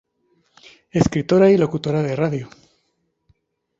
[0.89, 2.49] Escritora y locutora de radio.